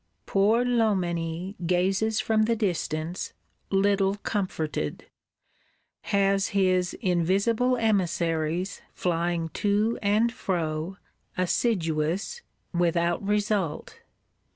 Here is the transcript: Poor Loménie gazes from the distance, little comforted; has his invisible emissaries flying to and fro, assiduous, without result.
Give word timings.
Poor 0.25 0.65
Loménie 0.65 1.53
gazes 1.67 2.19
from 2.19 2.45
the 2.45 2.55
distance, 2.55 3.33
little 3.69 4.15
comforted; 4.23 5.05
has 6.05 6.47
his 6.57 6.95
invisible 7.01 7.77
emissaries 7.77 8.81
flying 8.95 9.49
to 9.49 9.99
and 10.01 10.33
fro, 10.33 10.97
assiduous, 11.37 12.41
without 12.73 13.23
result. 13.23 13.99